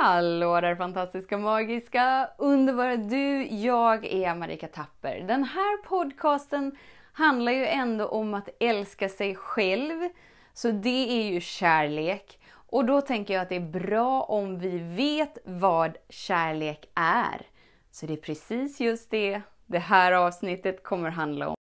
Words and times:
Hallå 0.00 0.60
där 0.60 0.76
fantastiska, 0.76 1.38
magiska, 1.38 2.28
underbara 2.38 2.96
du! 2.96 3.46
Jag 3.46 4.04
är 4.04 4.34
Marika 4.34 4.68
Tapper. 4.68 5.24
Den 5.28 5.44
här 5.44 5.82
podcasten 5.82 6.76
handlar 7.12 7.52
ju 7.52 7.66
ändå 7.66 8.06
om 8.06 8.34
att 8.34 8.48
älska 8.60 9.08
sig 9.08 9.34
själv. 9.34 10.08
Så 10.54 10.70
det 10.70 11.10
är 11.10 11.32
ju 11.32 11.40
kärlek. 11.40 12.38
Och 12.50 12.84
då 12.84 13.00
tänker 13.00 13.34
jag 13.34 13.42
att 13.42 13.48
det 13.48 13.56
är 13.56 13.70
bra 13.86 14.22
om 14.22 14.58
vi 14.58 14.78
vet 14.78 15.38
vad 15.44 15.96
kärlek 16.08 16.88
är. 16.94 17.46
Så 17.90 18.06
det 18.06 18.12
är 18.12 18.16
precis 18.16 18.80
just 18.80 19.10
det 19.10 19.40
det 19.66 19.78
här 19.78 20.12
avsnittet 20.12 20.82
kommer 20.82 21.10
handla 21.10 21.48
om. 21.48 21.54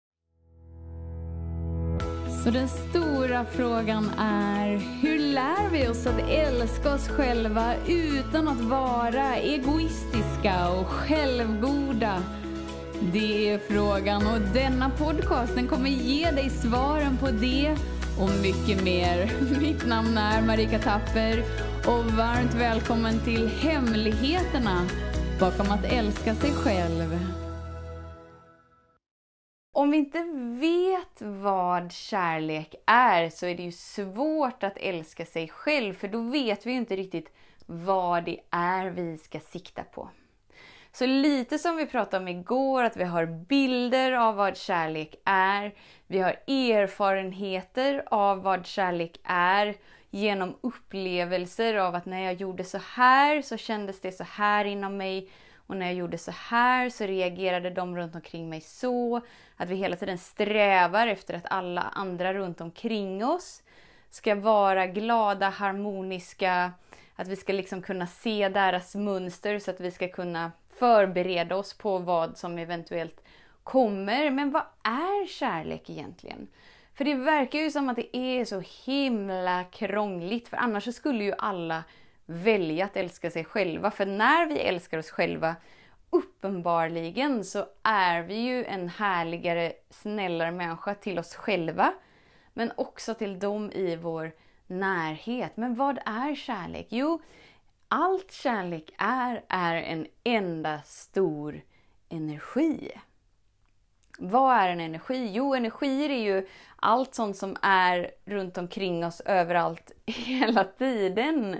Så 2.45 2.51
den 2.51 2.69
stora 2.69 3.45
frågan 3.45 4.11
är, 4.19 4.77
hur 5.03 5.14
lär 5.35 5.71
vi 5.71 5.89
oss 5.89 6.07
att 6.07 6.29
älska 6.29 6.95
oss 6.95 7.09
själva 7.09 7.75
utan 7.87 8.49
att 8.49 8.61
vara 8.61 9.37
egoistiska 9.37 10.69
och 10.69 10.87
självgoda? 10.87 12.23
Det 13.13 13.51
är 13.51 13.59
frågan 13.59 14.27
och 14.27 14.41
denna 14.41 14.91
podcasten 14.91 15.69
kommer 15.69 15.91
ge 15.91 16.31
dig 16.31 16.51
svaren 16.51 17.17
på 17.17 17.31
det 17.31 17.77
och 18.21 18.31
mycket 18.43 18.85
mer. 18.85 19.33
Mitt 19.61 19.87
namn 19.87 20.19
är 20.19 20.43
Marika 20.43 20.79
Tapper 20.79 21.45
och 21.87 22.05
varmt 22.05 22.55
välkommen 22.55 23.21
till 23.25 23.49
Hemligheterna 23.49 24.87
bakom 25.41 25.71
att 25.71 25.85
älska 25.85 26.35
sig 26.35 26.53
själv. 26.53 27.19
Om 29.77 29.91
vi 29.91 29.97
inte 29.97 30.23
vet 30.61 31.23
vad 31.43 31.93
kärlek 31.93 32.75
är 32.87 33.31
så 33.31 33.47
är 33.47 33.55
det 33.55 33.63
ju 33.63 33.73
svårt 33.73 34.63
att 34.63 34.77
älska 34.77 35.27
sig 35.27 35.49
själv 35.49 35.95
för 35.95 36.09
då 36.09 36.21
vet 36.21 36.67
vi 36.67 36.71
ju 36.71 36.77
inte 36.77 36.97
riktigt 36.97 37.33
vad 37.67 38.25
det 38.25 38.41
är 38.51 38.87
vi 38.91 39.19
ska 39.19 39.41
sikta 39.41 39.83
på. 39.83 40.09
Så 40.93 41.07
lite 41.07 41.59
som 41.59 41.77
vi 41.77 41.87
pratade 41.87 42.23
om 42.23 42.29
igår, 42.29 42.85
att 42.85 42.97
vi 42.97 43.05
har 43.05 43.27
bilder 43.27 44.13
av 44.13 44.35
vad 44.35 44.57
kärlek 44.57 45.15
är. 45.25 45.75
Vi 46.07 46.19
har 46.19 46.37
erfarenheter 46.47 48.05
av 48.07 48.43
vad 48.43 48.67
kärlek 48.67 49.21
är 49.25 49.75
genom 50.11 50.57
upplevelser 50.61 51.75
av 51.75 51.95
att 51.95 52.07
när 52.07 52.21
jag 52.21 52.35
gjorde 52.35 52.65
så 52.65 52.79
här 52.79 53.43
så 53.43 53.57
kändes 53.57 54.01
det 54.01 54.13
så 54.13 54.25
här 54.25 54.65
inom 54.65 54.97
mig. 54.97 55.31
Och 55.67 55.77
när 55.77 55.87
jag 55.87 55.95
gjorde 55.95 56.19
så 56.19 56.31
här 56.31 56.91
så 56.91 57.05
reagerade 57.05 57.71
de 57.71 57.97
runt 57.97 58.15
omkring 58.15 58.49
mig 58.49 58.61
så. 58.61 59.21
Att 59.57 59.69
vi 59.69 59.75
hela 59.75 59.97
tiden 59.97 60.19
strävar 60.19 61.07
efter 61.07 61.35
att 61.35 61.47
alla 61.51 61.81
andra 61.81 62.35
runt 62.35 62.61
omkring 62.61 63.25
oss 63.25 63.63
ska 64.11 64.35
vara 64.35 64.87
glada, 64.87 65.49
harmoniska, 65.49 66.73
att 67.17 67.29
vi 67.29 67.37
ska 67.37 67.53
liksom 67.53 67.83
kunna 67.83 68.07
se 68.07 68.49
deras 68.49 68.95
mönster 68.95 69.59
så 69.59 69.71
att 69.71 69.81
vi 69.81 69.91
ska 69.91 70.09
kunna 70.09 70.53
förbereda 70.79 71.57
oss 71.57 71.75
på 71.79 71.99
vad 71.99 72.37
som 72.37 72.59
eventuellt 72.59 73.25
kommer. 73.63 74.31
Men 74.31 74.51
vad 74.51 74.63
är 74.83 75.27
kärlek 75.27 75.91
egentligen? 75.91 76.49
För 76.95 77.05
det 77.05 77.15
verkar 77.15 77.59
ju 77.59 77.71
som 77.71 77.89
att 77.89 77.97
det 77.97 78.17
är 78.17 78.45
så 78.45 78.63
himla 78.85 79.65
krångligt, 79.65 80.49
för 80.49 80.57
annars 80.57 80.95
skulle 80.95 81.25
ju 81.25 81.35
alla 81.39 81.85
välja 82.27 82.85
att 82.85 82.97
älska 82.97 83.31
sig 83.31 83.45
själva. 83.45 83.91
För 83.91 84.07
när 84.07 84.47
vi 84.47 84.59
älskar 84.59 84.99
oss 84.99 85.11
själva, 85.11 85.57
uppenbarligen 86.11 87.45
så 87.45 87.67
är 87.83 88.23
vi 88.23 88.35
ju 88.35 88.65
en 88.65 88.89
härligare, 88.89 89.73
snällare 89.91 90.51
människa 90.51 90.95
till 90.95 91.19
oss 91.19 91.35
själva. 91.35 91.95
Men 92.53 92.73
också 92.77 93.15
till 93.15 93.39
dem 93.39 93.71
i 93.71 93.97
vår 93.97 94.33
närhet. 94.67 95.57
Men 95.57 95.75
vad 95.75 95.99
är 96.07 96.35
kärlek? 96.35 96.87
Jo, 96.89 97.23
allt 97.89 98.33
kärlek 98.33 98.95
är, 98.99 99.45
är 99.49 99.77
en 99.77 100.07
enda 100.25 100.83
stor 100.83 101.61
energi. 102.09 102.91
Vad 104.19 104.57
är 104.57 104.69
en 104.69 104.81
energi? 104.81 105.31
Jo, 105.33 105.55
energier 105.55 106.11
är 106.11 106.23
ju 106.23 106.49
allt 106.77 107.15
sånt 107.15 107.37
som 107.37 107.57
är 107.63 108.11
runt 108.25 108.59
omkring 108.59 109.05
oss 109.05 109.21
överallt 109.21 109.93
hela 110.07 110.65
tiden. 110.65 111.57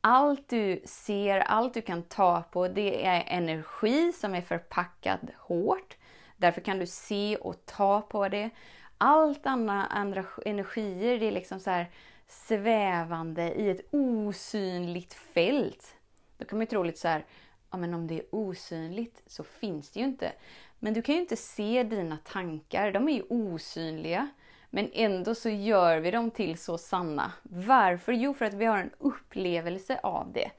Allt 0.00 0.48
du 0.48 0.80
ser, 0.84 1.38
allt 1.40 1.74
du 1.74 1.82
kan 1.82 2.02
ta 2.02 2.42
på, 2.42 2.68
det 2.68 3.06
är 3.06 3.24
energi 3.26 4.12
som 4.12 4.34
är 4.34 4.40
förpackad 4.40 5.30
hårt. 5.38 5.96
Därför 6.36 6.60
kan 6.60 6.78
du 6.78 6.86
se 6.86 7.36
och 7.36 7.66
ta 7.66 8.00
på 8.00 8.28
det. 8.28 8.50
Allt 8.98 9.46
andra, 9.46 9.72
andra 9.72 10.24
energier, 10.44 11.18
det 11.18 11.26
är 11.26 11.32
liksom 11.32 11.60
så 11.60 11.70
här 11.70 11.90
svävande 12.28 13.54
i 13.54 13.70
ett 13.70 13.94
osynligt 13.94 15.14
fält. 15.14 15.96
Då 16.38 16.44
kan 16.44 16.58
man 16.58 16.62
ju 16.62 16.70
tro 16.70 16.82
lite 16.82 16.98
så 16.98 17.08
här, 17.08 17.24
ja 17.70 17.76
men 17.76 17.94
om 17.94 18.06
det 18.06 18.14
är 18.14 18.24
osynligt 18.30 19.22
så 19.26 19.44
finns 19.44 19.90
det 19.90 20.00
ju 20.00 20.06
inte. 20.06 20.32
Men 20.78 20.94
du 20.94 21.02
kan 21.02 21.14
ju 21.14 21.20
inte 21.20 21.36
se 21.36 21.82
dina 21.82 22.18
tankar, 22.24 22.92
de 22.92 23.08
är 23.08 23.12
ju 23.12 23.22
osynliga. 23.28 24.28
Men 24.76 24.90
ändå 24.92 25.34
så 25.34 25.48
gör 25.48 25.98
vi 25.98 26.10
dem 26.10 26.30
till 26.30 26.58
så 26.58 26.78
sanna. 26.78 27.32
Varför? 27.42 28.12
Jo, 28.12 28.34
för 28.34 28.44
att 28.44 28.54
vi 28.54 28.64
har 28.64 28.78
en 28.78 28.90
upplevelse 28.98 30.00
av 30.02 30.32
det. 30.32 30.50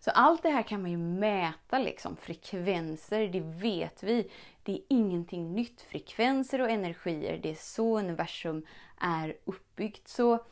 Så 0.00 0.10
allt 0.10 0.42
det 0.42 0.50
här 0.50 0.62
kan 0.62 0.82
man 0.82 0.90
ju 0.90 0.96
mäta, 0.96 1.78
liksom. 1.78 2.16
frekvenser, 2.16 3.28
det 3.28 3.40
vet 3.40 4.02
vi. 4.02 4.30
Det 4.62 4.72
är 4.72 4.80
ingenting 4.88 5.52
nytt. 5.52 5.80
Frekvenser 5.80 6.60
och 6.60 6.70
energier, 6.70 7.38
det 7.42 7.50
är 7.50 7.54
så 7.54 7.98
universum 7.98 8.66
är 9.00 9.36
uppbyggt. 9.44 10.08
Så 10.08 10.44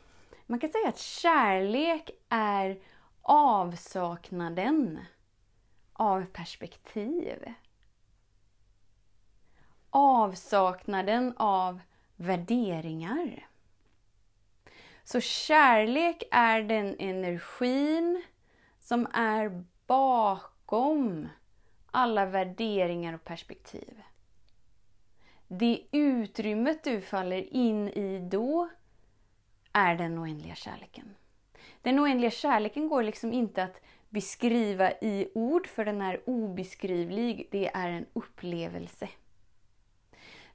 man 0.45 0.59
kan 0.59 0.69
säga 0.69 0.89
att 0.89 0.99
kärlek 0.99 2.09
är 2.29 2.79
avsaknaden 3.21 4.99
av 5.93 6.25
perspektiv. 6.25 7.53
Avsaknaden 9.89 11.33
av 11.37 11.79
värderingar. 12.15 13.47
Så 15.03 15.21
kärlek 15.21 16.23
är 16.31 16.61
den 16.61 16.95
energin 16.99 18.23
som 18.79 19.07
är 19.13 19.63
bakom 19.87 21.29
alla 21.91 22.25
värderingar 22.25 23.13
och 23.13 23.23
perspektiv. 23.23 24.01
Det 25.47 25.81
utrymmet 25.91 26.83
du 26.83 27.01
faller 27.01 27.53
in 27.53 27.89
i 27.89 28.19
då 28.31 28.69
är 29.71 29.95
den 29.95 30.19
oändliga 30.19 30.55
kärleken. 30.55 31.15
Den 31.81 31.99
oändliga 31.99 32.31
kärleken 32.31 32.87
går 32.87 33.03
liksom 33.03 33.33
inte 33.33 33.63
att 33.63 33.81
beskriva 34.09 34.91
i 34.91 35.31
ord 35.35 35.67
för 35.67 35.85
den 35.85 36.01
är 36.01 36.29
obeskrivlig. 36.29 37.47
Det 37.51 37.71
är 37.73 37.89
en 37.89 38.05
upplevelse. 38.13 39.09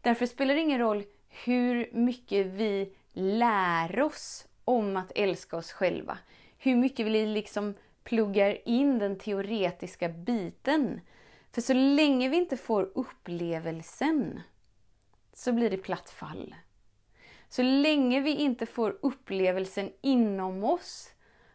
Därför 0.01 0.27
spelar 0.27 0.55
det 0.55 0.61
ingen 0.61 0.79
roll 0.79 1.05
hur 1.29 1.91
mycket 1.93 2.47
vi 2.47 2.93
lär 3.13 4.03
oss 4.03 4.47
om 4.65 4.97
att 4.97 5.13
älska 5.15 5.57
oss 5.57 5.73
själva. 5.73 6.19
Hur 6.59 6.77
mycket 6.77 7.07
vi 7.07 7.27
liksom 7.27 7.75
pluggar 8.05 8.69
in 8.69 8.99
den 8.99 9.19
teoretiska 9.19 10.09
biten. 10.09 11.01
För 11.53 11.61
så 11.61 11.73
länge 11.73 12.29
vi 12.29 12.37
inte 12.37 12.57
får 12.57 12.91
upplevelsen 12.95 14.41
så 15.33 15.53
blir 15.53 15.71
det 15.71 15.77
platt 15.77 16.11
fall. 16.11 16.55
Så 17.49 17.63
länge 17.63 18.21
vi 18.21 18.37
inte 18.37 18.67
får 18.67 18.99
upplevelsen 19.03 19.91
inom 20.01 20.65
oss 20.65 21.11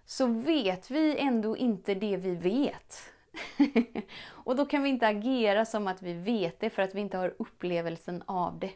så 0.05 0.28
vet 0.28 0.91
vi 0.91 1.17
ändå 1.17 1.57
inte 1.57 1.95
det 1.95 2.17
vi 2.17 2.35
vet. 2.35 3.13
och 4.23 4.55
då 4.55 4.66
kan 4.66 4.84
vi 4.84 4.90
inte 4.90 5.07
agera 5.07 5.66
som 5.66 5.88
att 5.88 6.01
vi 6.01 6.13
vet 6.13 6.59
det 6.59 6.69
för 6.69 6.81
att 6.81 6.95
vi 6.95 7.01
inte 7.01 7.17
har 7.17 7.35
upplevelsen 7.40 8.23
av 8.25 8.59
det. 8.59 8.72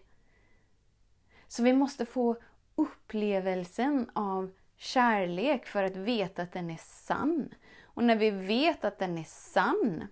Så 1.47 1.63
vi 1.63 1.73
måste 1.73 2.05
få 2.05 2.35
upplevelsen 2.75 4.09
av 4.13 4.51
kärlek 4.75 5.65
för 5.65 5.83
att 5.83 5.95
veta 5.95 6.41
att 6.41 6.51
den 6.51 6.69
är 6.69 6.79
sann. 6.81 7.53
Och 7.83 8.03
när 8.03 8.15
vi 8.15 8.29
vet 8.29 8.85
att 8.85 8.99
den 8.99 9.17
är 9.17 9.23
sann 9.23 10.07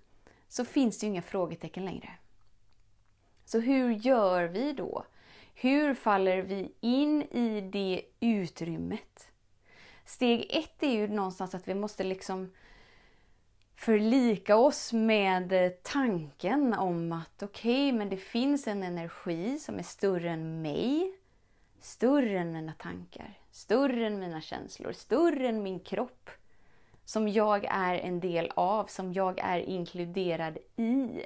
så 0.48 0.66
finns 0.66 1.00
det 1.00 1.06
ju 1.06 1.12
inga 1.12 1.22
frågetecken 1.22 1.86
längre. 1.86 2.10
Så 3.46 3.60
hur 3.60 3.92
gör 3.92 4.44
vi 4.44 4.74
då? 4.74 5.06
Hur 5.54 5.94
faller 5.94 6.42
vi 6.42 6.72
in 6.80 7.22
i 7.22 7.62
det 7.62 8.02
utrymmet? 8.20 9.30
Steg 10.06 10.48
ett 10.50 10.84
är 10.84 10.92
ju 10.92 11.08
någonstans 11.08 11.56
att 11.56 11.68
vi 11.68 11.74
måste 11.74 12.04
liksom 12.04 12.52
förlika 13.76 14.56
oss 14.56 14.94
med 14.94 15.74
tanken 15.84 16.74
om 16.74 17.12
att 17.12 17.44
okej, 17.44 17.88
okay, 17.88 17.98
men 17.98 18.10
det 18.10 18.18
finns 18.18 18.68
en 18.68 18.84
energi 18.84 19.60
som 19.60 19.80
är 19.80 19.84
större 19.84 20.30
än 20.30 20.62
mig. 20.62 21.14
Större 21.80 22.40
än 22.40 22.52
mina 22.52 22.74
tankar, 22.74 23.40
större 23.52 24.08
än 24.08 24.20
mina 24.20 24.42
känslor, 24.42 24.92
större 24.92 25.48
än 25.48 25.64
min 25.64 25.80
kropp. 25.80 26.30
Som 27.06 27.28
jag 27.28 27.66
är 27.66 27.96
en 27.96 28.20
del 28.20 28.52
av, 28.56 28.86
som 28.86 29.14
jag 29.14 29.40
är 29.40 29.60
inkluderad 29.60 30.58
i. 30.76 31.26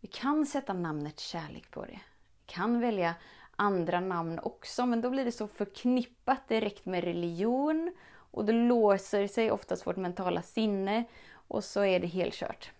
Vi 0.00 0.08
kan 0.08 0.46
sätta 0.46 0.72
namnet 0.72 1.20
kärlek 1.20 1.70
på 1.70 1.84
det. 1.84 2.00
Vi 2.38 2.46
kan 2.46 2.80
välja 2.80 3.14
andra 3.56 4.00
namn 4.00 4.38
också, 4.38 4.86
men 4.86 5.00
då 5.00 5.10
blir 5.10 5.24
det 5.24 5.32
så 5.32 5.48
förknippat 5.48 6.48
direkt 6.48 6.86
med 6.86 7.04
religion 7.04 7.92
Och 8.30 8.44
då 8.44 8.52
låser 8.52 9.26
sig 9.26 9.50
oftast 9.50 9.86
vårt 9.86 9.96
mentala 9.96 10.42
sinne 10.42 11.04
och 11.48 11.64
så 11.64 11.84
är 11.84 12.00
det 12.00 12.06
helt 12.06 12.34
kört. 12.34 12.70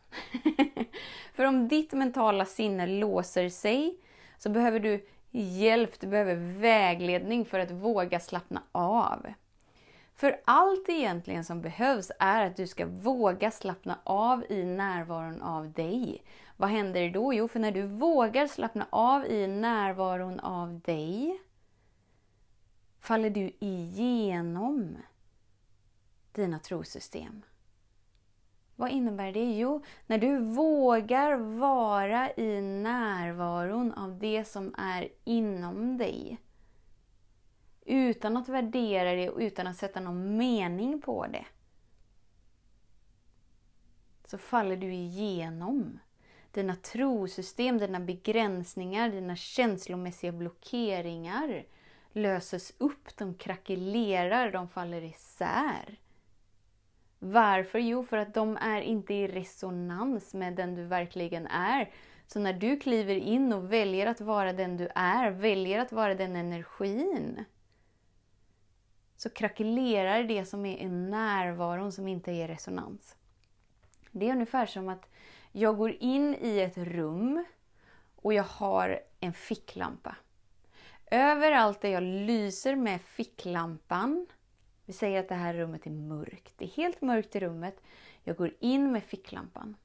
För 1.35 1.45
om 1.45 1.69
ditt 1.69 1.93
mentala 1.93 2.45
sinne 2.45 2.87
låser 2.87 3.49
sig 3.49 3.99
så 4.39 4.51
behöver 4.51 4.81
du 4.81 5.07
hjälp, 5.31 6.01
du 6.01 6.07
behöver 6.07 6.35
vägledning 6.61 7.45
för 7.45 7.59
att 7.59 7.71
våga 7.71 8.21
slappna 8.21 8.63
av. 8.73 9.27
För 10.15 10.41
allt 10.45 10.89
egentligen 10.89 11.45
som 11.45 11.61
behövs 11.61 12.11
är 12.19 12.47
att 12.47 12.57
du 12.57 12.67
ska 12.67 12.87
våga 12.87 13.51
slappna 13.51 13.99
av 14.05 14.45
i 14.49 14.65
närvaron 14.65 15.43
av 15.43 15.73
dig. 15.73 16.23
Vad 16.57 16.71
händer 16.71 17.11
då? 17.11 17.35
Jo, 17.35 17.49
för 17.49 17.61
när 17.61 17.73
du 17.73 17.83
vågar 17.83 18.47
slappna 18.47 18.87
av 18.91 19.27
i 19.27 19.47
närvaron 19.47 20.41
av 20.41 20.81
dig 20.81 21.41
faller 23.01 23.31
du 23.31 23.53
igenom 23.61 24.97
dina 26.33 26.59
trosystem. 26.59 27.43
Vad 28.77 28.91
innebär 28.91 29.33
det? 29.33 29.59
Jo, 29.59 29.83
när 30.07 30.19
du 30.19 30.39
vågar 30.39 31.37
vara 31.37 32.33
i 32.37 32.61
närvaron 32.61 33.93
av 33.93 34.19
det 34.19 34.45
som 34.45 34.75
är 34.79 35.09
inom 35.25 35.99
dig. 35.99 36.39
Utan 37.87 38.37
att 38.37 38.49
värdera 38.49 39.15
det 39.15 39.31
och 39.31 39.41
utan 39.41 39.67
att 39.67 39.77
sätta 39.77 40.01
någon 40.01 40.37
mening 40.37 41.01
på 41.03 41.27
det. 41.27 41.45
Så 44.25 44.39
faller 44.39 44.77
du 44.77 44.95
igenom. 44.95 45.99
Dina 46.51 46.77
trosystem, 46.77 47.79
dina 47.79 48.01
begränsningar, 48.01 49.09
dina 49.09 49.37
känslomässiga 49.37 50.33
blockeringar 50.33 51.65
löses 52.13 52.73
upp, 52.79 53.17
de 53.17 53.35
krackelerar, 53.35 54.53
de 54.53 54.69
faller 54.69 55.03
isär. 55.03 55.99
Varför? 57.19 57.79
Jo, 57.79 58.05
för 58.05 58.17
att 58.17 58.35
de 58.35 58.57
är 58.57 58.81
inte 58.81 59.15
i 59.15 59.29
resonans 59.29 60.35
med 60.35 60.55
den 60.55 60.75
du 60.75 60.85
verkligen 60.85 61.47
är. 61.47 61.91
Så 62.27 62.41
när 62.41 62.53
du 62.53 62.77
kliver 62.77 63.15
in 63.15 63.53
och 63.53 63.73
väljer 63.73 64.07
att 64.07 64.21
vara 64.21 64.53
den 64.53 64.77
du 64.77 64.89
är, 64.95 65.31
väljer 65.31 65.79
att 65.79 65.93
vara 65.93 66.15
den 66.15 66.37
energin, 66.37 67.45
så 69.17 69.31
krackelerar 69.31 70.25
det 70.25 70.45
som 70.45 70.67
är 70.67 70.77
i 70.77 70.89
närvaron 70.89 71.93
som 71.93 72.09
inte 72.09 72.31
är 72.31 72.45
i 72.45 72.49
resonans. 72.49 73.17
Det 74.11 74.29
är 74.29 74.33
ungefär 74.33 74.67
som 74.67 74.89
att 74.89 75.09
jag 75.53 75.77
går 75.77 75.97
in 76.01 76.37
i 76.41 76.61
ett 76.61 76.79
rum 76.79 77.45
och 78.17 78.35
jag 78.35 78.45
har 78.45 79.01
en 79.21 79.33
ficklampa. 79.33 80.17
Överallt 81.11 81.81
där 81.81 81.89
jag 81.89 82.03
lyser 82.03 82.77
med 82.77 83.01
ficklampan 83.01 84.27
vi 84.85 84.93
säger 84.93 85.21
att 85.21 85.29
det 85.29 85.35
här 85.35 85.55
rummet 85.55 85.87
är 85.87 85.91
mörkt. 85.91 86.55
Det 86.57 86.65
är 86.65 86.69
helt 86.69 87.03
mörkt 87.03 87.37
i 87.37 87.41
rummet. 87.41 87.83
Jag 88.25 88.37
går 88.37 88.55
in 88.61 88.93
med 88.93 89.05
ficklampan. 89.05 89.77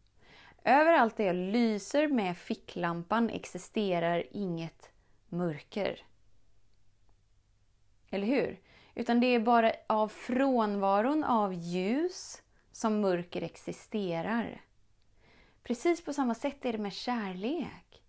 Överallt 0.64 1.18
där 1.18 1.26
jag 1.26 1.36
lyser 1.36 2.08
med 2.08 2.38
ficklampan 2.38 3.30
existerar 3.30 4.24
inget 4.32 4.92
mörker. 5.30 6.06
Eller 8.10 8.28
hur? 8.28 8.60
Utan 8.96 9.20
det 9.20 9.28
är 9.28 9.40
bara 9.40 9.72
av 9.88 10.08
frånvaron 10.08 11.24
av 11.24 11.54
ljus 11.54 12.42
som 12.72 13.02
mörker 13.02 13.42
existerar. 13.42 14.62
Precis 15.64 16.06
på 16.06 16.14
samma 16.14 16.36
sätt 16.36 16.66
är 16.66 16.72
det 16.72 16.78
med 16.78 16.94
kärlek. 16.94 18.04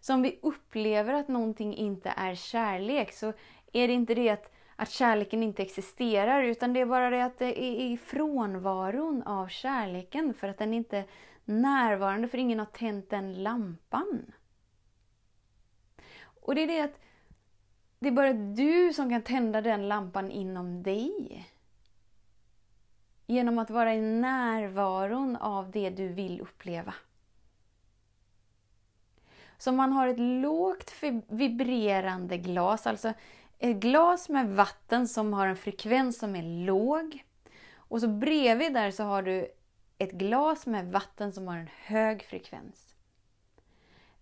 Så 0.00 0.14
om 0.14 0.22
vi 0.22 0.38
upplever 0.42 1.14
att 1.14 1.28
någonting 1.28 1.74
inte 1.74 2.12
är 2.16 2.34
kärlek 2.34 3.12
så 3.12 3.32
är 3.72 3.88
det 3.88 3.94
inte 3.94 4.14
det 4.14 4.30
att 4.30 4.52
att 4.80 4.90
kärleken 4.90 5.42
inte 5.42 5.62
existerar 5.62 6.42
utan 6.42 6.72
det 6.72 6.80
är 6.80 6.86
bara 6.86 7.10
det 7.10 7.24
att 7.24 7.38
det 7.38 7.62
är 7.62 7.92
i 7.92 7.96
frånvaron 7.96 9.22
av 9.22 9.48
kärleken 9.48 10.34
för 10.34 10.48
att 10.48 10.58
den 10.58 10.74
inte 10.74 10.98
är 10.98 11.06
närvarande 11.44 12.28
för 12.28 12.38
ingen 12.38 12.58
har 12.58 12.66
tänt 12.66 13.10
den 13.10 13.42
lampan. 13.42 14.32
Och 16.24 16.54
det 16.54 16.62
är 16.62 16.66
det 16.66 16.80
att 16.80 17.00
det 17.98 18.08
är 18.08 18.12
bara 18.12 18.32
du 18.32 18.92
som 18.92 19.10
kan 19.10 19.22
tända 19.22 19.60
den 19.60 19.88
lampan 19.88 20.30
inom 20.30 20.82
dig. 20.82 21.46
Genom 23.26 23.58
att 23.58 23.70
vara 23.70 23.94
i 23.94 24.00
närvaron 24.00 25.36
av 25.36 25.70
det 25.70 25.90
du 25.90 26.08
vill 26.08 26.40
uppleva. 26.40 26.94
Så 29.58 29.70
om 29.70 29.76
man 29.76 29.92
har 29.92 30.08
ett 30.08 30.18
lågt 30.18 30.94
vibrerande 31.28 32.38
glas, 32.38 32.86
alltså 32.86 33.12
ett 33.58 33.76
glas 33.76 34.28
med 34.28 34.48
vatten 34.48 35.08
som 35.08 35.32
har 35.32 35.46
en 35.46 35.56
frekvens 35.56 36.18
som 36.18 36.36
är 36.36 36.64
låg. 36.66 37.24
Och 37.74 38.00
så 38.00 38.08
bredvid 38.08 38.74
där 38.74 38.90
så 38.90 39.04
har 39.04 39.22
du 39.22 39.48
ett 39.98 40.12
glas 40.12 40.66
med 40.66 40.92
vatten 40.92 41.32
som 41.32 41.48
har 41.48 41.56
en 41.56 41.70
hög 41.84 42.22
frekvens. 42.22 42.94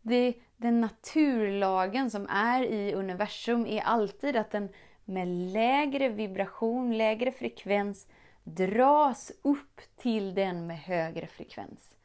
Det, 0.03 0.35
den 0.57 0.81
naturlagen 0.81 2.11
som 2.11 2.29
är 2.29 2.63
i 2.63 2.95
universum 2.95 3.67
är 3.67 3.81
alltid 3.81 4.37
att 4.37 4.51
den 4.51 4.69
med 5.05 5.29
lägre 5.29 6.09
vibration, 6.09 6.97
lägre 6.97 7.33
frekvens 7.33 8.07
dras 8.45 9.33
upp 9.43 9.81
till 9.97 10.35
den 10.35 10.67
med 10.67 10.79
högre 10.79 11.27
frekvens. 11.27 11.97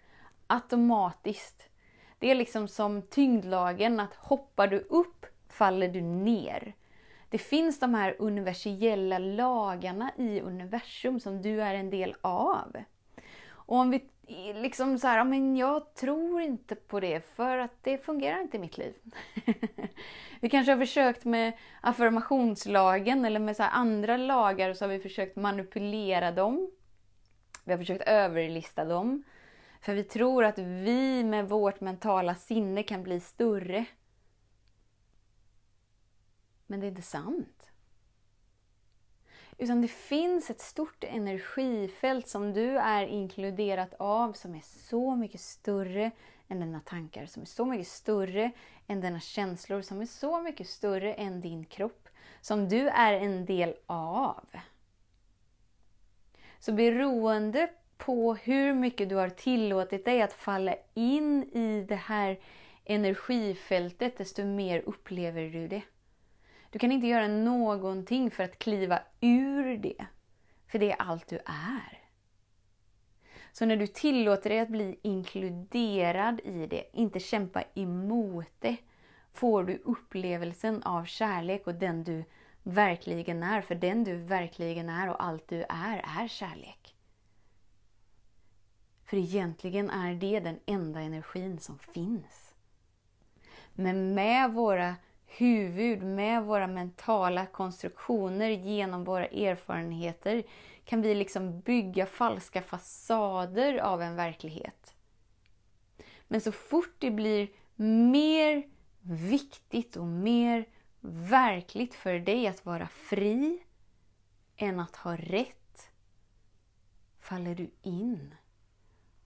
Automatiskt. 0.48 1.70
Det 2.20 2.32
är 2.32 2.36
liksom 2.36 2.68
som 2.68 3.02
tyngdlagen, 3.02 4.00
att 4.00 4.16
hoppar 4.16 4.68
du 4.68 4.80
upp 4.80 5.26
faller 5.50 5.88
du 5.88 6.02
ner. 6.02 6.74
Det 7.32 7.38
finns 7.38 7.80
de 7.80 7.94
här 7.94 8.16
universella 8.20 9.20
lagarna 9.20 10.12
i 10.18 10.42
universum 10.42 11.20
som 11.20 11.42
du 11.42 11.62
är 11.62 11.74
en 11.74 11.90
del 11.90 12.16
av. 12.22 12.76
Och 13.48 13.78
om 13.78 13.92
vi 13.92 14.02
liksom 14.54 15.00
så 15.00 15.08
här, 15.08 15.24
men 15.24 15.58
jag 15.58 15.94
tror 15.94 16.42
inte 16.42 16.76
på 16.76 17.00
det 17.00 17.26
för 17.36 17.58
att 17.58 17.72
det 17.82 18.06
fungerar 18.06 18.42
inte 18.42 18.58
i 18.58 18.60
mitt 18.60 18.78
liv. 18.78 18.94
vi 20.42 20.50
kanske 20.50 20.72
har 20.72 20.80
försökt 20.80 21.26
med 21.26 21.54
affirmationslagen 21.82 23.26
eller 23.26 23.40
med 23.40 23.58
så 23.58 23.64
andra 23.64 24.18
lagar 24.18 24.74
så 24.74 24.86
har 24.86 24.90
vi 24.90 25.00
försökt 25.00 25.36
manipulera 25.36 26.32
dem. 26.32 26.72
Vi 27.64 27.72
har 27.72 27.80
försökt 27.80 28.08
överlista 28.08 28.86
dem. 28.86 29.24
För 29.82 29.94
vi 29.94 30.04
tror 30.04 30.46
att 30.46 30.58
vi 30.58 31.24
med 31.24 31.50
vårt 31.50 31.82
mentala 31.82 32.36
sinne 32.36 32.84
kan 32.84 33.04
bli 33.04 33.20
större 33.20 33.86
men 36.72 36.80
det 36.80 36.86
är 36.86 36.90
inte 36.90 37.02
sant. 37.02 37.72
Utan 39.58 39.82
det 39.82 39.88
finns 39.88 40.50
ett 40.50 40.62
stort 40.62 41.04
energifält 41.04 42.28
som 42.28 42.54
du 42.54 42.78
är 42.78 43.06
inkluderat 43.06 43.94
av 44.00 44.34
som 44.34 44.56
är 44.56 44.62
så 44.62 45.16
mycket 45.16 45.42
större 45.42 46.12
än 46.48 46.60
dina 46.60 46.80
tankar, 46.80 47.26
som 47.26 47.42
är 47.42 47.46
så 47.46 47.66
mycket 47.66 47.88
större 47.88 48.52
än 48.88 49.02
dina 49.02 49.20
känslor, 49.20 49.82
som 49.82 50.02
är 50.02 50.06
så 50.06 50.42
mycket 50.42 50.70
större 50.70 51.14
än 51.14 51.42
din 51.42 51.66
kropp, 51.66 52.10
som 52.42 52.70
du 52.70 52.90
är 52.90 53.14
en 53.14 53.46
del 53.46 53.76
av. 53.86 54.46
Så 56.60 56.74
beroende 56.74 57.70
på 57.98 58.36
hur 58.36 58.74
mycket 58.74 59.10
du 59.10 59.16
har 59.16 59.30
tillåtit 59.30 60.06
dig 60.06 60.22
att 60.22 60.34
falla 60.34 60.76
in 60.94 61.44
i 61.44 61.86
det 61.90 61.96
här 61.96 62.40
energifältet, 62.86 64.18
desto 64.18 64.46
mer 64.46 64.80
upplever 64.86 65.42
du 65.42 65.68
det. 65.68 65.82
Du 66.72 66.80
kan 66.80 66.92
inte 66.92 67.08
göra 67.08 67.28
någonting 67.28 68.32
för 68.32 68.44
att 68.44 68.60
kliva 68.60 69.00
ur 69.22 69.78
det. 69.78 70.06
För 70.68 70.80
det 70.80 70.92
är 70.92 71.02
allt 71.02 71.28
du 71.28 71.40
är. 71.46 72.00
Så 73.52 73.66
när 73.66 73.78
du 73.78 73.88
tillåter 73.88 74.50
dig 74.50 74.60
att 74.60 74.70
bli 74.70 75.00
inkluderad 75.02 76.40
i 76.44 76.68
det, 76.68 76.84
inte 76.94 77.20
kämpa 77.20 77.64
emot 77.74 78.48
det, 78.60 78.78
får 79.34 79.64
du 79.64 79.82
upplevelsen 79.86 80.84
av 80.84 81.06
kärlek 81.06 81.68
och 81.68 81.76
den 81.76 82.04
du 82.04 82.24
verkligen 82.64 83.44
är. 83.44 83.62
För 83.62 83.76
den 83.76 84.04
du 84.04 84.16
verkligen 84.16 84.90
är 84.90 85.10
och 85.10 85.24
allt 85.24 85.48
du 85.48 85.64
är, 85.70 86.22
är 86.22 86.28
kärlek. 86.28 86.96
För 89.06 89.18
egentligen 89.18 89.90
är 89.90 90.16
det 90.16 90.40
den 90.40 90.60
enda 90.66 91.00
energin 91.02 91.60
som 91.60 91.80
finns. 91.80 92.54
Men 93.74 94.14
med 94.14 94.54
våra 94.54 94.96
huvud 95.38 96.04
med 96.04 96.44
våra 96.44 96.68
mentala 96.68 97.46
konstruktioner 97.46 98.50
genom 98.50 99.04
våra 99.04 99.26
erfarenheter 99.26 100.44
kan 100.86 101.02
vi 101.02 101.16
liksom 101.16 101.60
bygga 101.60 102.06
falska 102.06 102.62
fasader 102.62 103.78
av 103.78 104.02
en 104.02 104.16
verklighet. 104.16 104.96
Men 106.28 106.42
så 106.42 106.52
fort 106.52 106.96
det 107.00 107.12
blir 107.12 107.50
mer 107.76 108.64
viktigt 109.02 109.98
och 109.98 110.08
mer 110.08 110.66
verkligt 111.30 111.94
för 111.94 112.20
dig 112.20 112.48
att 112.48 112.66
vara 112.66 112.88
fri 112.88 113.64
än 114.58 114.80
att 114.80 114.96
ha 114.96 115.16
rätt 115.16 115.90
faller 117.20 117.56
du 117.56 117.72
in 117.82 118.36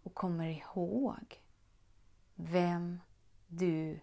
och 0.04 0.14
kommer 0.14 0.48
ihåg 0.48 1.42
vem 2.36 3.00
du 3.48 4.00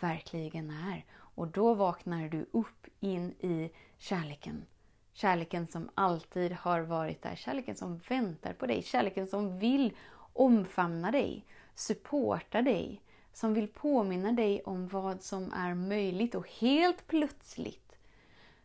verkligen 0.00 0.70
är. 0.70 1.04
Och 1.34 1.48
då 1.48 1.74
vaknar 1.74 2.28
du 2.28 2.46
upp 2.52 2.86
in 3.00 3.30
i 3.30 3.70
kärleken. 3.98 4.66
Kärleken 5.12 5.66
som 5.66 5.90
alltid 5.94 6.52
har 6.52 6.80
varit 6.80 7.22
där. 7.22 7.36
Kärleken 7.36 7.74
som 7.74 7.98
väntar 7.98 8.52
på 8.52 8.66
dig. 8.66 8.82
Kärleken 8.82 9.26
som 9.26 9.58
vill 9.58 9.96
omfamna 10.32 11.10
dig, 11.10 11.46
supporta 11.74 12.62
dig, 12.62 13.02
som 13.32 13.54
vill 13.54 13.68
påminna 13.68 14.32
dig 14.32 14.62
om 14.62 14.88
vad 14.88 15.22
som 15.22 15.52
är 15.52 15.74
möjligt. 15.74 16.34
Och 16.34 16.48
helt 16.48 17.06
plötsligt 17.06 17.98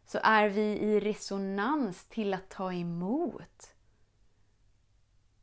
så 0.06 0.20
är 0.24 0.50
vi 0.50 0.62
i 0.62 1.00
resonans 1.00 2.06
till 2.06 2.34
att 2.34 2.50
ta 2.50 2.74
emot 2.74 3.74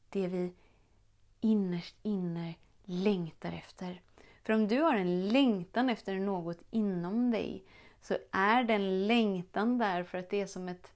det 0.08 0.28
vi 0.28 0.52
innerst 1.40 1.96
inne 2.02 2.54
längtar 2.84 3.52
efter. 3.52 4.02
För 4.42 4.52
om 4.52 4.68
du 4.68 4.80
har 4.80 4.94
en 4.94 5.28
längtan 5.28 5.90
efter 5.90 6.14
något 6.14 6.58
inom 6.70 7.30
dig 7.30 7.64
så 8.00 8.16
är 8.30 8.64
den 8.64 9.06
längtan 9.06 9.78
där 9.78 10.04
för 10.04 10.18
att 10.18 10.30
det 10.30 10.40
är 10.40 10.46
som 10.46 10.68
ett 10.68 10.92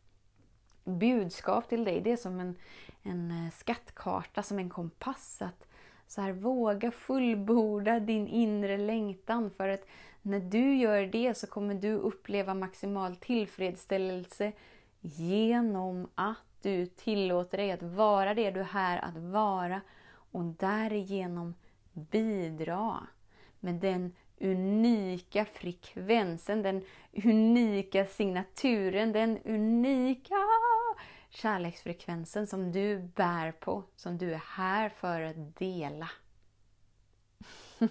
budskap 0.84 1.68
till 1.68 1.84
dig. 1.84 2.00
Det 2.00 2.12
är 2.12 2.16
som 2.16 2.40
en, 2.40 2.54
en 3.02 3.30
eh, 3.30 3.52
skattkarta, 3.52 4.42
som 4.42 4.58
en 4.58 4.70
kompass. 4.70 5.42
Att 5.42 5.66
så 6.06 6.20
här, 6.20 6.32
våga 6.32 6.90
fullborda 6.90 8.00
din 8.00 8.28
inre 8.28 8.76
längtan 8.76 9.50
för 9.50 9.68
att 9.68 9.86
när 10.22 10.40
du 10.40 10.76
gör 10.76 11.06
det 11.06 11.34
så 11.34 11.46
kommer 11.46 11.74
du 11.74 11.92
uppleva 11.92 12.54
maximal 12.54 13.16
tillfredsställelse 13.16 14.52
genom 15.00 16.08
att 16.14 16.38
du 16.62 16.86
tillåter 16.86 17.58
dig 17.58 17.72
att 17.72 17.82
vara 17.82 18.34
det 18.34 18.50
du 18.50 18.60
är 18.60 18.64
här 18.64 18.98
att 18.98 19.16
vara 19.16 19.80
och 20.32 20.44
därigenom 20.44 21.54
bidra 21.92 23.06
med 23.66 23.74
den 23.74 24.14
unika 24.40 25.44
frekvensen, 25.44 26.62
den 26.62 26.84
unika 27.24 28.04
signaturen, 28.04 29.12
den 29.12 29.38
unika 29.38 30.34
kärleksfrekvensen 31.30 32.46
som 32.46 32.72
du 32.72 32.98
bär 32.98 33.52
på, 33.52 33.84
som 33.96 34.18
du 34.18 34.32
är 34.34 34.42
här 34.46 34.88
för 34.88 35.20
att 35.20 35.56
dela. 35.56 36.10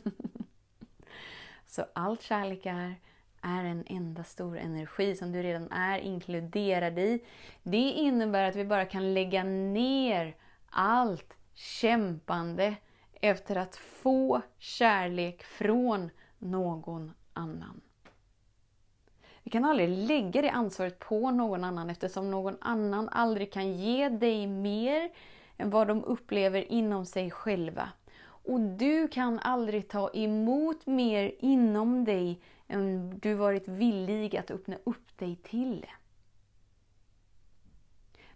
Så 1.65 1.85
allt 1.93 2.21
kärlek 2.21 2.65
är, 2.65 2.95
är 3.41 3.63
en 3.63 3.83
enda 3.87 4.23
stor 4.23 4.57
energi 4.57 5.15
som 5.15 5.31
du 5.31 5.43
redan 5.43 5.71
är 5.71 5.99
inkluderad 5.99 6.99
i. 6.99 7.23
Det 7.63 7.77
innebär 7.77 8.43
att 8.43 8.55
vi 8.55 8.65
bara 8.65 8.85
kan 8.85 9.13
lägga 9.13 9.43
ner 9.43 10.35
allt 10.69 11.33
kämpande 11.53 12.75
efter 13.21 13.55
att 13.55 13.75
få 13.75 14.41
kärlek 14.57 15.43
från 15.43 16.09
någon 16.37 17.11
annan. 17.33 17.81
Vi 19.43 19.51
kan 19.51 19.65
aldrig 19.65 19.89
lägga 19.89 20.41
det 20.41 20.49
ansvaret 20.49 20.99
på 20.99 21.31
någon 21.31 21.63
annan 21.63 21.89
eftersom 21.89 22.31
någon 22.31 22.57
annan 22.61 23.09
aldrig 23.09 23.53
kan 23.53 23.77
ge 23.77 24.09
dig 24.09 24.47
mer 24.47 25.09
än 25.57 25.69
vad 25.69 25.87
de 25.87 26.03
upplever 26.03 26.71
inom 26.71 27.05
sig 27.05 27.31
själva. 27.31 27.89
Och 28.25 28.59
du 28.59 29.07
kan 29.07 29.39
aldrig 29.39 29.87
ta 29.87 30.09
emot 30.13 30.85
mer 30.85 31.35
inom 31.39 32.05
dig 32.05 32.41
än 32.67 33.19
du 33.19 33.33
varit 33.33 33.67
villig 33.67 34.37
att 34.37 34.51
öppna 34.51 34.77
upp 34.83 35.17
dig 35.17 35.35
till. 35.35 35.85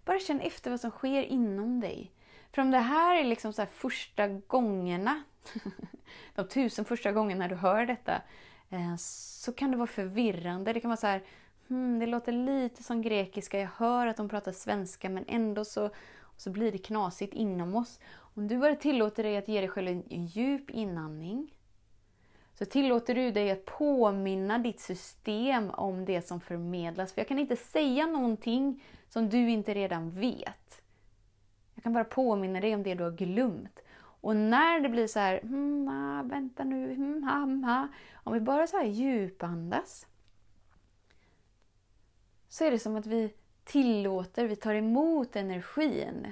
Bara 0.06 0.20
känn 0.20 0.40
efter 0.40 0.72
vad 0.72 0.80
som 0.80 0.92
sker 0.92 1.24
inom 1.24 1.80
dig. 1.80 2.12
För 2.52 2.62
om 2.62 2.72
det 2.72 2.78
här 2.78 3.16
är 3.16 3.24
liksom 3.24 3.54
så 3.54 3.66
första 3.66 4.28
gångerna, 4.28 5.24
de 6.36 6.48
tusen 6.48 6.86
första 6.86 7.12
gångerna 7.12 7.48
du 7.48 7.56
hör 7.56 7.86
detta, 7.86 8.22
eh, 8.70 8.96
så 8.98 9.54
kan 9.54 9.72
det 9.72 9.78
vara 9.78 9.88
förvirrande. 9.88 10.74
Det 10.74 10.80
kan 10.80 10.90
vara 10.90 10.98
så 10.98 11.08
här, 11.08 11.24
hmm, 11.68 12.00
det 12.00 12.06
låter 12.06 12.32
lite 12.32 12.84
som 12.84 13.02
grekiska, 13.02 13.60
jag 13.60 13.70
hör 13.76 14.08
att 14.08 14.18
de 14.18 14.30
pratar 14.30 14.52
svenska 14.52 15.10
men 15.10 15.26
ändå 15.28 15.66
så, 15.66 15.90
så 16.38 16.52
blir 16.52 16.72
det 16.72 16.78
knasigt 16.78 17.34
inom 17.34 17.76
oss. 17.76 18.00
Om 18.36 18.48
du 18.48 18.58
bara 18.58 18.76
tillåter 18.76 19.24
dig 19.24 19.38
att 19.38 19.48
ge 19.48 19.60
dig 19.60 19.70
själv 19.70 19.88
en 20.10 20.26
djup 20.26 20.70
inandning, 20.70 21.54
så 22.60 22.66
tillåter 22.66 23.16
du 23.16 23.32
dig 23.32 23.52
att 23.52 23.66
påminna 23.66 24.58
ditt 24.58 24.80
system 24.80 25.70
om 25.70 26.06
det 26.06 26.22
som 26.22 26.42
förmedlas. 26.42 27.14
För 27.14 27.22
jag 27.22 27.28
kan 27.28 27.40
inte 27.40 27.56
säga 27.56 28.06
någonting 28.06 28.84
som 29.10 29.30
du 29.30 29.50
inte 29.50 29.74
redan 29.74 30.12
vet. 30.12 30.79
Jag 31.80 31.84
kan 31.84 31.94
bara 31.94 32.04
påminna 32.04 32.60
dig 32.60 32.76
om 32.76 32.84
det 32.84 32.96
du 32.96 33.04
har 33.04 33.12
glömt. 33.12 33.80
Och 34.00 34.36
när 34.36 34.80
det 34.80 34.90
blir 34.90 35.08
så 35.08 35.20
här, 35.20 35.40
hmm, 35.42 35.88
ah, 35.88 36.24
vänta 36.24 36.64
nu, 36.64 36.94
hm, 36.94 37.24
ha, 37.24 37.36
hmm, 37.36 37.64
ha. 37.64 37.88
om 38.14 38.34
vi 38.34 38.40
bara 38.40 38.68
så 38.68 38.78
här 38.78 38.86
djupandas 38.86 40.08
så 42.50 42.66
är 42.66 42.72
det 42.72 42.80
som 42.80 42.96
att 42.96 43.06
vi 43.06 43.34
tillåter, 43.64 44.48
vi 44.48 44.56
tar 44.56 44.76
emot 44.76 45.36
energin. 45.36 46.32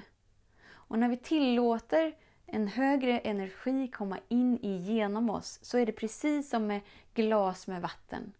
Och 0.70 0.98
när 0.98 1.08
vi 1.08 1.16
tillåter 1.16 2.16
en 2.46 2.68
högre 2.68 3.18
energi 3.18 3.88
komma 3.88 4.18
in 4.28 4.58
igenom 4.64 5.30
oss 5.30 5.58
så 5.62 5.78
är 5.78 5.86
det 5.86 5.92
precis 5.92 6.50
som 6.50 6.66
med 6.66 6.80
glas 7.14 7.66
med 7.66 7.82
vatten. 7.82 8.32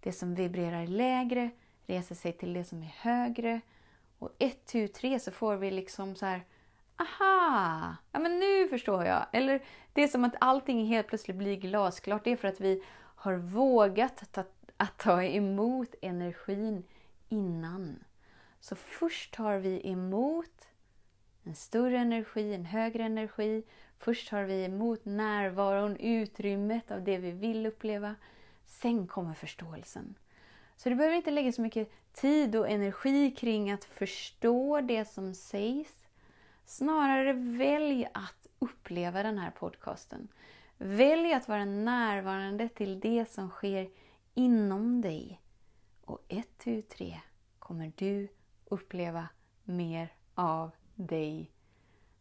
Det 0.00 0.12
som 0.12 0.34
vibrerar 0.34 0.86
lägre 0.86 1.50
reser 1.86 2.14
sig 2.14 2.32
till 2.32 2.52
det 2.52 2.64
som 2.64 2.82
är 2.82 2.94
högre 2.96 3.60
och 4.18 4.34
ett, 4.38 4.66
tu, 4.66 4.88
tre 4.88 5.20
så 5.20 5.30
får 5.30 5.56
vi 5.56 5.70
liksom 5.70 6.16
så 6.16 6.26
här, 6.26 6.44
aha, 6.96 7.96
ja 8.12 8.18
men 8.18 8.38
nu 8.38 8.68
förstår 8.68 9.04
jag. 9.04 9.26
Eller 9.32 9.62
det 9.92 10.02
är 10.02 10.08
som 10.08 10.24
att 10.24 10.34
allting 10.40 10.86
helt 10.86 11.06
plötsligt 11.06 11.36
blir 11.36 11.56
glasklart. 11.56 12.24
Det 12.24 12.32
är 12.32 12.36
för 12.36 12.48
att 12.48 12.60
vi 12.60 12.84
har 12.96 13.34
vågat 13.34 14.32
ta, 14.32 14.44
att 14.76 14.98
ta 14.98 15.22
emot 15.22 15.94
energin 16.02 16.84
innan. 17.28 18.04
Så 18.60 18.76
först 18.76 19.34
tar 19.34 19.58
vi 19.58 19.88
emot 19.88 20.68
en 21.44 21.54
större 21.54 21.98
energi, 21.98 22.54
en 22.54 22.64
högre 22.64 23.04
energi. 23.04 23.62
Först 23.98 24.28
tar 24.30 24.42
vi 24.42 24.64
emot 24.64 25.04
närvaron, 25.04 25.96
utrymmet 25.96 26.90
av 26.90 27.02
det 27.02 27.18
vi 27.18 27.30
vill 27.30 27.66
uppleva. 27.66 28.14
Sen 28.66 29.06
kommer 29.06 29.34
förståelsen. 29.34 30.14
Så 30.78 30.88
du 30.88 30.94
behöver 30.94 31.16
inte 31.16 31.30
lägga 31.30 31.52
så 31.52 31.62
mycket 31.62 31.90
tid 32.12 32.56
och 32.56 32.68
energi 32.68 33.30
kring 33.30 33.70
att 33.70 33.84
förstå 33.84 34.80
det 34.80 35.04
som 35.04 35.34
sägs. 35.34 36.06
Snarare 36.64 37.32
välj 37.32 38.08
att 38.14 38.46
uppleva 38.58 39.22
den 39.22 39.38
här 39.38 39.50
podcasten. 39.50 40.28
Välj 40.76 41.32
att 41.32 41.48
vara 41.48 41.64
närvarande 41.64 42.68
till 42.68 43.00
det 43.00 43.30
som 43.30 43.50
sker 43.50 43.90
inom 44.34 45.00
dig. 45.00 45.40
Och 46.04 46.24
ett, 46.28 46.58
tu, 46.58 46.82
tre 46.82 47.20
kommer 47.58 47.92
du 47.96 48.28
uppleva 48.64 49.28
mer 49.64 50.12
av 50.34 50.70
dig. 50.94 51.50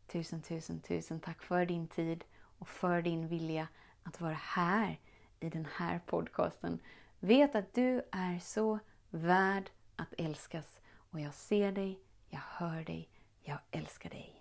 Tusen, 0.07 0.41
tusen, 0.41 0.81
tusen 0.81 1.19
tack 1.19 1.43
för 1.43 1.65
din 1.65 1.87
tid 1.87 2.23
och 2.59 2.67
för 2.67 3.01
din 3.01 3.27
vilja 3.27 3.67
att 4.03 4.21
vara 4.21 4.37
här 4.41 4.99
i 5.39 5.49
den 5.49 5.67
här 5.75 5.99
podcasten. 6.05 6.79
Vet 7.19 7.55
att 7.55 7.73
du 7.73 8.01
är 8.11 8.39
så 8.39 8.79
värd 9.09 9.69
att 9.95 10.13
älskas 10.17 10.79
och 11.11 11.19
jag 11.19 11.33
ser 11.33 11.71
dig, 11.71 11.99
jag 12.29 12.39
hör 12.57 12.83
dig, 12.83 13.09
jag 13.43 13.57
älskar 13.71 14.09
dig. 14.09 14.33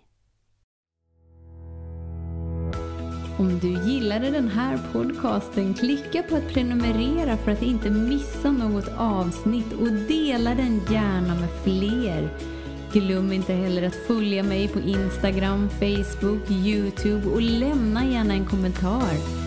Om 3.39 3.59
du 3.59 3.91
gillade 3.91 4.29
den 4.29 4.47
här 4.47 4.79
podcasten, 4.93 5.73
klicka 5.73 6.23
på 6.23 6.35
att 6.35 6.53
prenumerera 6.53 7.37
för 7.37 7.51
att 7.51 7.61
inte 7.61 7.89
missa 7.89 8.51
något 8.51 8.87
avsnitt 8.97 9.73
och 9.73 9.91
dela 9.91 10.55
den 10.55 10.81
gärna 10.89 11.35
med 11.35 11.49
fler. 11.63 12.29
Glöm 12.93 13.31
inte 13.31 13.53
heller 13.53 13.87
att 13.87 13.95
följa 14.07 14.43
mig 14.43 14.67
på 14.67 14.79
Instagram, 14.79 15.69
Facebook, 15.69 16.51
Youtube 16.51 17.27
och 17.29 17.41
lämna 17.41 18.05
gärna 18.05 18.33
en 18.33 18.45
kommentar. 18.45 19.46